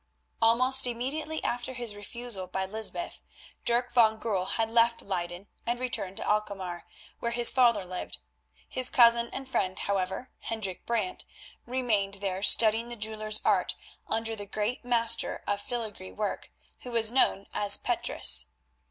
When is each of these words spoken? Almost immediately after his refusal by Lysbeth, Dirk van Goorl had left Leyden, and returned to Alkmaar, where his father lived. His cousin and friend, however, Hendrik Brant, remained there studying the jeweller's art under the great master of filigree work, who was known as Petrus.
Almost 0.41 0.87
immediately 0.87 1.43
after 1.43 1.75
his 1.75 1.93
refusal 1.95 2.47
by 2.47 2.65
Lysbeth, 2.65 3.21
Dirk 3.65 3.93
van 3.93 4.17
Goorl 4.17 4.45
had 4.57 4.71
left 4.71 5.03
Leyden, 5.03 5.45
and 5.67 5.79
returned 5.79 6.17
to 6.17 6.27
Alkmaar, 6.27 6.87
where 7.19 7.29
his 7.33 7.51
father 7.51 7.85
lived. 7.85 8.17
His 8.67 8.89
cousin 8.89 9.29
and 9.31 9.47
friend, 9.47 9.77
however, 9.77 10.31
Hendrik 10.39 10.87
Brant, 10.87 11.25
remained 11.67 12.15
there 12.15 12.41
studying 12.41 12.89
the 12.89 12.95
jeweller's 12.95 13.41
art 13.45 13.75
under 14.07 14.35
the 14.35 14.47
great 14.47 14.83
master 14.83 15.43
of 15.45 15.61
filigree 15.61 16.11
work, 16.13 16.51
who 16.79 16.89
was 16.89 17.11
known 17.11 17.45
as 17.53 17.77
Petrus. 17.77 18.47